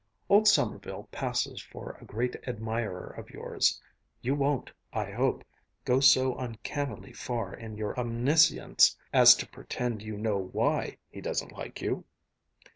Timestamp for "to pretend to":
9.35-10.17